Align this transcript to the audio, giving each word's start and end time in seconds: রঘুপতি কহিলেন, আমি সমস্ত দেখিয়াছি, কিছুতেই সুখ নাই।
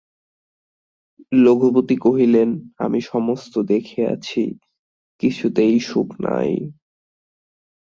রঘুপতি 1.37 1.95
কহিলেন, 1.95 2.49
আমি 2.77 2.99
সমস্ত 3.01 3.53
দেখিয়াছি, 3.63 4.43
কিছুতেই 5.21 5.75
সুখ 5.79 6.09
নাই। 6.21 6.51